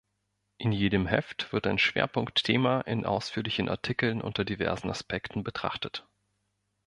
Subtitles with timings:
[0.57, 6.07] In jedem Heft wird ein Schwerpunktthema in ausführlichen Artikeln unter diversen Aspekten betrachtet.